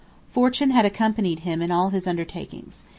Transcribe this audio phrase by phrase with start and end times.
[0.31, 2.83] Fortune had accompanied him in all his undertakings.